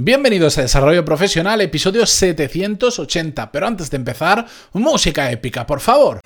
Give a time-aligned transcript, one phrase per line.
[0.00, 3.50] Bienvenidos a Desarrollo Profesional, episodio 780.
[3.50, 6.20] Pero antes de empezar, música épica, por favor.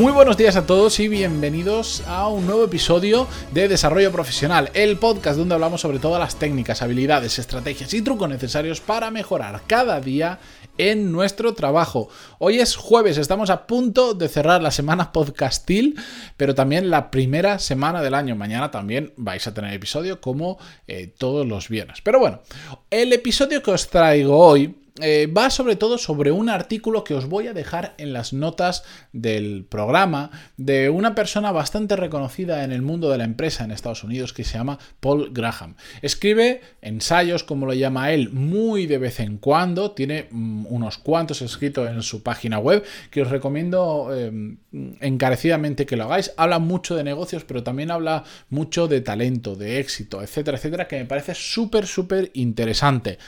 [0.00, 4.96] Muy buenos días a todos y bienvenidos a un nuevo episodio de Desarrollo Profesional, el
[4.96, 10.00] podcast donde hablamos sobre todas las técnicas, habilidades, estrategias y trucos necesarios para mejorar cada
[10.00, 10.38] día
[10.80, 12.08] en nuestro trabajo.
[12.38, 16.00] Hoy es jueves, estamos a punto de cerrar la semana podcastil,
[16.38, 18.34] pero también la primera semana del año.
[18.34, 22.00] Mañana también vais a tener episodio como eh, todos los viernes.
[22.02, 22.40] Pero bueno,
[22.88, 27.26] el episodio que os traigo hoy eh, va sobre todo sobre un artículo que os
[27.26, 32.82] voy a dejar en las notas del programa de una persona bastante reconocida en el
[32.82, 35.76] mundo de la empresa en Estados Unidos que se llama Paul Graham.
[36.02, 41.42] Escribe ensayos, como lo llama él, muy de vez en cuando, tiene mm, unos cuantos
[41.42, 44.58] escritos en su página web que os recomiendo em,
[45.00, 46.32] encarecidamente que lo hagáis.
[46.36, 50.96] Habla mucho de negocios, pero también habla mucho de talento, de éxito, etcétera, etcétera, que
[50.96, 53.18] me parece súper, súper interesante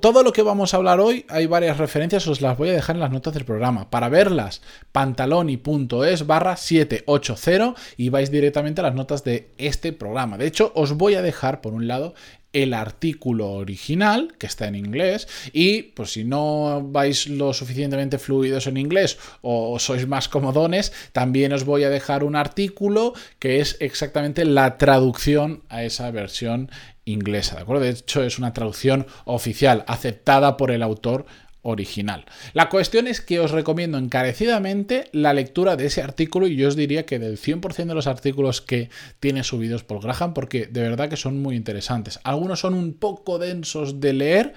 [0.00, 2.96] todo lo que vamos a hablar hoy, hay varias referencias, os las voy a dejar
[2.96, 3.88] en las notas del programa.
[3.88, 4.60] Para verlas,
[4.92, 10.36] pantaloni.es barra 780 y vais directamente a las notas de este programa.
[10.36, 12.12] De hecho, os voy a dejar, por un lado,
[12.54, 18.66] el artículo original, que está en inglés, y pues si no vais lo suficientemente fluidos
[18.66, 23.76] en inglés o sois más comodones, también os voy a dejar un artículo que es
[23.80, 26.70] exactamente la traducción a esa versión
[27.04, 27.82] inglesa, ¿de acuerdo?
[27.82, 31.26] De hecho, es una traducción oficial, aceptada por el autor
[31.64, 32.24] original.
[32.52, 36.76] La cuestión es que os recomiendo encarecidamente la lectura de ese artículo y yo os
[36.76, 41.08] diría que del 100% de los artículos que tiene subidos Paul Graham porque de verdad
[41.08, 42.20] que son muy interesantes.
[42.22, 44.54] Algunos son un poco densos de leer,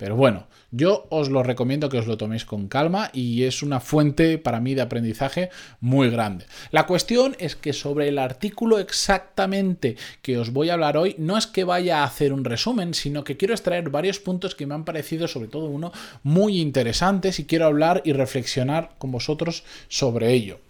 [0.00, 3.80] pero bueno, yo os lo recomiendo que os lo toméis con calma y es una
[3.80, 6.46] fuente para mí de aprendizaje muy grande.
[6.70, 11.36] La cuestión es que sobre el artículo exactamente que os voy a hablar hoy, no
[11.36, 14.72] es que vaya a hacer un resumen, sino que quiero extraer varios puntos que me
[14.72, 20.32] han parecido, sobre todo uno, muy interesantes y quiero hablar y reflexionar con vosotros sobre
[20.32, 20.60] ello.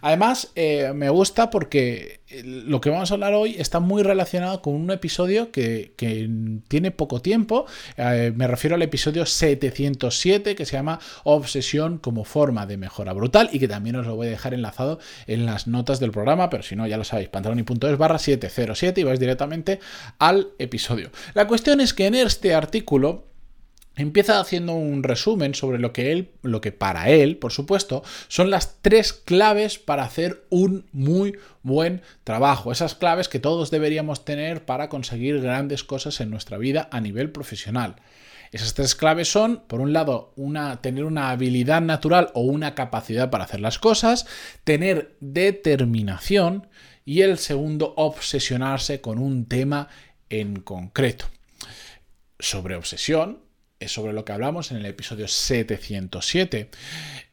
[0.00, 4.62] Además, eh, me gusta porque eh, lo que vamos a hablar hoy está muy relacionado
[4.62, 5.94] con un episodio que,
[6.68, 7.66] tiene poco tiempo.
[7.96, 13.48] Eh, me refiero al episodio 707 que se llama Obsesión como forma de mejora brutal
[13.52, 16.62] y que también os lo voy a dejar enlazado en las notas del programa, pero
[16.62, 19.80] si no, ya lo sabéis, pantaloni.es barra 707 y vais directamente
[20.18, 21.10] al episodio.
[21.34, 23.35] La cuestión es que en este artículo
[23.96, 28.50] empieza haciendo un resumen sobre lo que él, lo que para él, por supuesto, son
[28.50, 32.70] las tres claves para hacer un muy buen trabajo.
[32.70, 37.30] Esas claves que todos deberíamos tener para conseguir grandes cosas en nuestra vida a nivel
[37.30, 37.96] profesional.
[38.52, 40.32] Esas tres claves son, por un lado,
[40.80, 44.26] tener una habilidad natural o una capacidad para hacer las cosas,
[44.62, 46.68] tener determinación
[47.04, 49.88] y el segundo, obsesionarse con un tema
[50.28, 51.26] en concreto.
[52.38, 53.45] Sobre obsesión,
[53.80, 56.70] es sobre lo que hablamos en el episodio 707.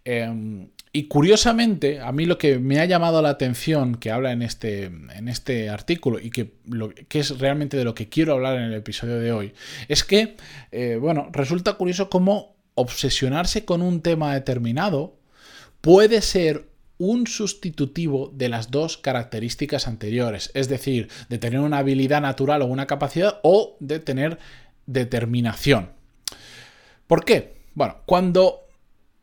[0.06, 4.42] Em, y curiosamente, a mí lo que me ha llamado la atención que habla en
[4.42, 8.58] este, en este artículo y que, lo, que es realmente de lo que quiero hablar
[8.58, 9.54] en el episodio de hoy,
[9.88, 10.36] es que,
[10.72, 15.18] eh, bueno, resulta curioso cómo obsesionarse con un tema determinado
[15.82, 22.22] puede ser un sustitutivo de las dos características anteriores, es decir, de tener una habilidad
[22.22, 24.38] natural o una capacidad o de tener
[24.86, 25.90] determinación.
[27.08, 27.62] ¿Por qué?
[27.74, 28.62] Bueno, cuando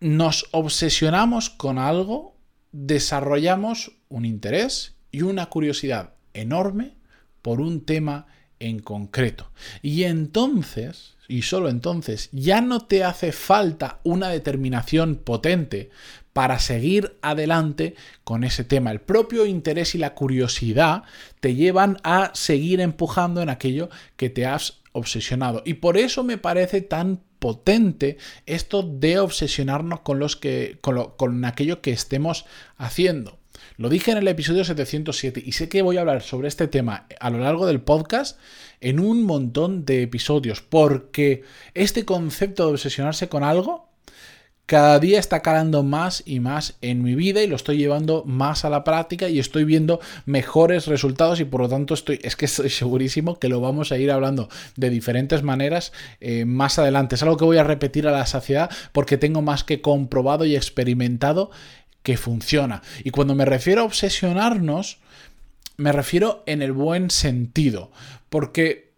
[0.00, 2.36] nos obsesionamos con algo,
[2.72, 6.96] desarrollamos un interés y una curiosidad enorme
[7.42, 8.26] por un tema
[8.58, 9.50] en concreto.
[9.82, 15.90] Y entonces, y solo entonces, ya no te hace falta una determinación potente
[16.32, 18.92] para seguir adelante con ese tema.
[18.92, 21.02] El propio interés y la curiosidad
[21.40, 25.62] te llevan a seguir empujando en aquello que te has obsesionado.
[25.64, 31.80] Y por eso me parece tan potente esto de obsesionarnos con, los que, con, aquello
[31.80, 32.44] que estemos
[32.76, 33.38] haciendo.
[33.76, 37.06] Lo dije en el episodio 707 y sé que voy a hablar sobre este tema
[37.18, 38.38] a lo largo del podcast
[38.80, 41.42] en un montón de episodios, porque
[41.74, 43.89] este concepto de obsesionarse con algo
[44.70, 48.64] cada día está calando más y más en mi vida y lo estoy llevando más
[48.64, 52.44] a la práctica y estoy viendo mejores resultados y por lo tanto estoy, es que
[52.44, 57.16] estoy segurísimo que lo vamos a ir hablando de diferentes maneras eh, más adelante.
[57.16, 60.54] Es algo que voy a repetir a la saciedad porque tengo más que comprobado y
[60.54, 61.50] experimentado
[62.04, 62.80] que funciona.
[63.02, 64.98] Y cuando me refiero a obsesionarnos,
[65.78, 67.90] me refiero en el buen sentido,
[68.28, 68.89] porque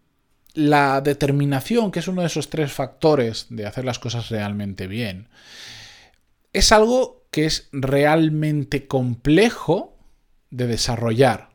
[0.53, 5.29] la determinación, que es uno de esos tres factores de hacer las cosas realmente bien,
[6.53, 9.97] es algo que es realmente complejo
[10.51, 11.49] de desarrollar.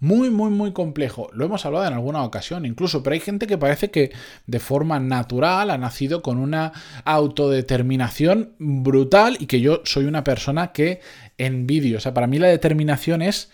[0.00, 1.28] Muy, muy, muy complejo.
[1.34, 4.10] Lo hemos hablado en alguna ocasión incluso, pero hay gente que parece que
[4.46, 6.72] de forma natural ha nacido con una
[7.04, 11.00] autodeterminación brutal y que yo soy una persona que
[11.36, 11.98] envidio.
[11.98, 13.50] O sea, para mí la determinación es,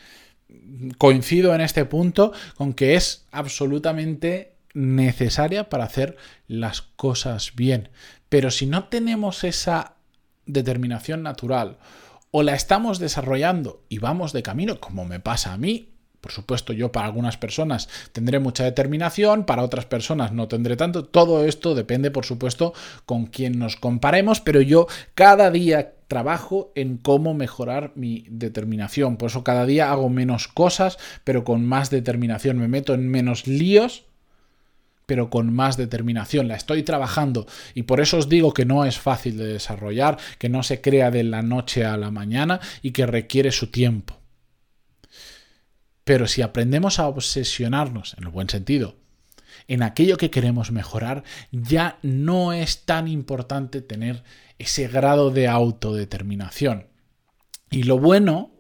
[0.99, 7.89] coincido en este punto, con que es absolutamente necesaria para hacer las cosas bien.
[8.29, 9.95] Pero si no tenemos esa
[10.45, 11.79] determinación natural
[12.31, 16.73] o la estamos desarrollando y vamos de camino, como me pasa a mí, por supuesto,
[16.73, 21.05] yo para algunas personas tendré mucha determinación, para otras personas no tendré tanto.
[21.05, 22.75] Todo esto depende, por supuesto,
[23.07, 29.19] con quién nos comparemos, pero yo cada día trabajo en cómo mejorar mi determinación.
[29.19, 32.59] Por eso cada día hago menos cosas, pero con más determinación.
[32.59, 34.06] Me meto en menos líos
[35.07, 36.49] pero con más determinación.
[36.49, 40.49] La estoy trabajando y por eso os digo que no es fácil de desarrollar, que
[40.49, 44.21] no se crea de la noche a la mañana y que requiere su tiempo.
[46.05, 48.97] Pero si aprendemos a obsesionarnos, en el buen sentido,
[49.69, 54.23] en aquello que queremos mejorar, ya no es tan importante tener
[54.59, 56.89] ese grado de autodeterminación.
[57.71, 58.56] Y lo bueno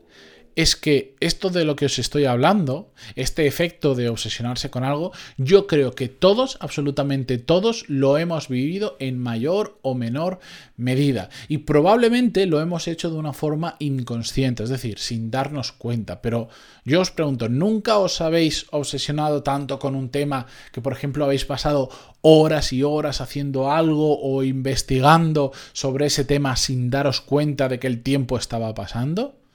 [0.56, 5.12] es que esto de lo que os estoy hablando, este efecto de obsesionarse con algo,
[5.36, 10.40] yo creo que todos, absolutamente todos, lo hemos vivido en mayor o menor
[10.78, 11.28] medida.
[11.48, 16.22] Y probablemente lo hemos hecho de una forma inconsciente, es decir, sin darnos cuenta.
[16.22, 16.48] Pero
[16.86, 21.44] yo os pregunto, ¿nunca os habéis obsesionado tanto con un tema que, por ejemplo, habéis
[21.44, 21.90] pasado
[22.22, 27.88] horas y horas haciendo algo o investigando sobre ese tema sin daros cuenta de que
[27.88, 29.45] el tiempo estaba pasando?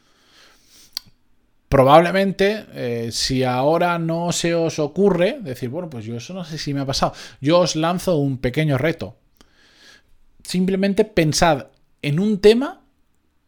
[1.71, 6.57] Probablemente, eh, si ahora no se os ocurre, decir, bueno, pues yo eso no sé
[6.57, 9.15] si me ha pasado, yo os lanzo un pequeño reto.
[10.43, 11.67] Simplemente pensad
[12.01, 12.80] en un tema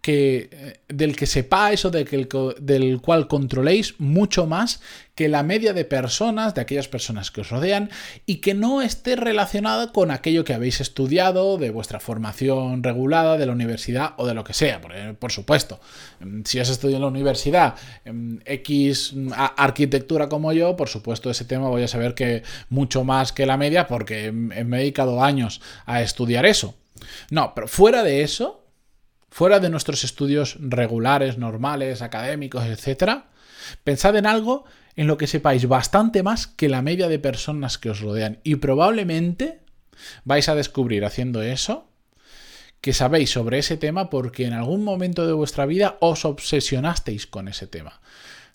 [0.03, 4.81] que, eh, del que sepáis o del cual controléis mucho más
[5.15, 7.89] que la media de personas, de aquellas personas que os rodean,
[8.25, 13.45] y que no esté relacionada con aquello que habéis estudiado, de vuestra formación regulada, de
[13.45, 14.81] la universidad o de lo que sea.
[15.17, 15.79] Por, supuesto,
[16.19, 21.29] mm, si has estudiado en la universidad mm, X mm, arquitectura como yo, por supuesto
[21.29, 25.23] ese tema voy a saber que mucho más que la media porque me he dedicado
[25.23, 26.75] años a estudiar eso.
[27.29, 28.62] No, pero fuera de eso,
[29.33, 33.23] fuera de nuestros estudios regulares, normales, académicos, etc.,
[33.83, 34.63] pensad en algo
[34.95, 38.37] en lo que sepáis bastante más que la media de personas que os rodean.
[38.43, 39.61] Y probablemente
[40.23, 41.89] vais a descubrir haciendo eso
[42.79, 47.47] que sabéis sobre ese tema porque en algún momento de vuestra vida os obsesionasteis con
[47.47, 48.01] ese tema.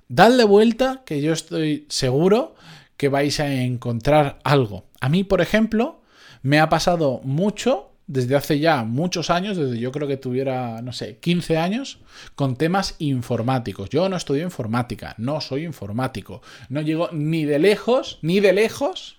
[0.06, 2.54] Dadle vuelta que yo estoy seguro
[2.96, 4.86] que vais a encontrar algo.
[5.00, 6.02] A mí, por ejemplo,
[6.42, 10.93] me ha pasado mucho desde hace ya muchos años, desde yo creo que tuviera, no
[10.93, 11.99] sé, 15 años,
[12.34, 13.90] con temas informáticos.
[13.90, 16.40] Yo no estudio informática, no soy informático.
[16.70, 19.19] No llego ni de lejos, ni de lejos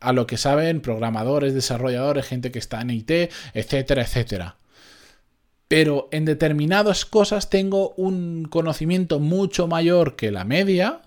[0.00, 4.56] a lo que saben programadores, desarrolladores, gente que está en IT, etcétera, etcétera.
[5.68, 11.02] Pero en determinadas cosas tengo un conocimiento mucho mayor que la media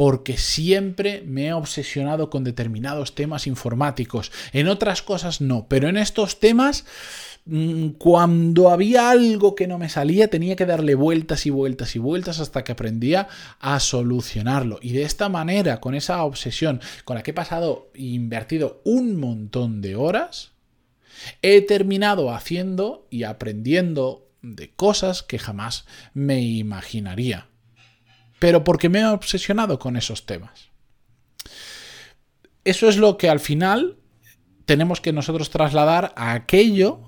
[0.00, 4.32] porque siempre me he obsesionado con determinados temas informáticos.
[4.54, 6.86] En otras cosas no, pero en estos temas,
[7.44, 11.98] mm, cuando había algo que no me salía, tenía que darle vueltas y vueltas y
[11.98, 13.28] vueltas hasta que aprendía
[13.58, 14.78] a solucionarlo.
[14.80, 19.20] Y de esta manera, con esa obsesión con la que he pasado e invertido un
[19.20, 20.52] montón de horas,
[21.42, 27.49] he terminado haciendo y aprendiendo de cosas que jamás me imaginaría
[28.40, 30.70] pero porque me he obsesionado con esos temas.
[32.64, 33.98] Eso es lo que al final
[34.64, 37.00] tenemos que nosotros trasladar a aquello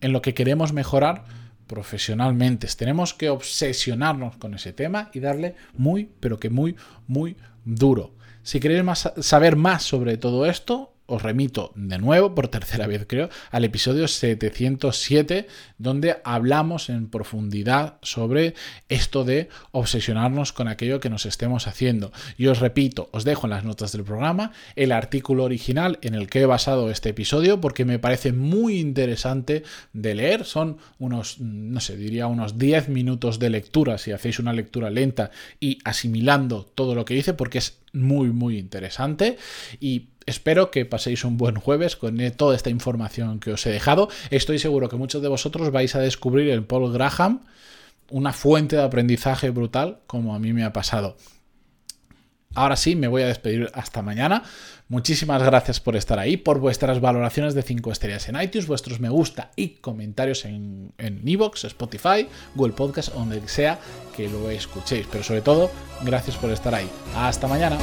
[0.00, 1.24] en lo que queremos mejorar
[1.66, 2.68] profesionalmente.
[2.76, 6.76] Tenemos que obsesionarnos con ese tema y darle muy, pero que muy,
[7.06, 8.14] muy duro.
[8.42, 8.84] Si queréis
[9.20, 14.08] saber más sobre todo esto, os remito de nuevo, por tercera vez creo, al episodio
[14.08, 15.46] 707,
[15.78, 18.54] donde hablamos en profundidad sobre
[18.88, 22.12] esto de obsesionarnos con aquello que nos estemos haciendo.
[22.38, 26.28] Y os repito, os dejo en las notas del programa el artículo original en el
[26.28, 30.44] que he basado este episodio, porque me parece muy interesante de leer.
[30.44, 35.30] Son unos, no sé, diría unos 10 minutos de lectura, si hacéis una lectura lenta
[35.60, 39.36] y asimilando todo lo que dice, porque es muy, muy interesante.
[39.80, 44.08] Y Espero que paséis un buen jueves con toda esta información que os he dejado.
[44.30, 47.40] Estoy seguro que muchos de vosotros vais a descubrir en Paul Graham
[48.10, 51.16] una fuente de aprendizaje brutal como a mí me ha pasado.
[52.54, 54.42] Ahora sí, me voy a despedir hasta mañana.
[54.88, 59.08] Muchísimas gracias por estar ahí, por vuestras valoraciones de 5 estrellas en iTunes, vuestros me
[59.08, 63.78] gusta y comentarios en Evox, Spotify, Google Podcast, donde sea
[64.14, 65.06] que lo escuchéis.
[65.10, 65.70] Pero sobre todo,
[66.04, 66.90] gracias por estar ahí.
[67.16, 67.78] Hasta mañana.